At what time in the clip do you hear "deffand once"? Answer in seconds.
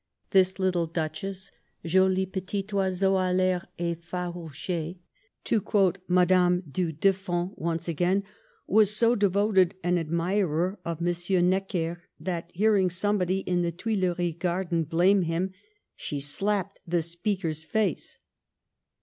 6.91-7.87